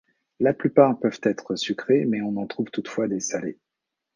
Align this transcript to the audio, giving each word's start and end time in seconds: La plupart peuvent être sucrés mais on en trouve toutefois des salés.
La 0.39 0.51
plupart 0.53 0.97
peuvent 0.99 1.19
être 1.21 1.55
sucrés 1.55 2.05
mais 2.05 2.23
on 2.23 2.37
en 2.37 2.47
trouve 2.47 2.71
toutefois 2.71 3.07
des 3.07 3.19
salés. 3.19 3.59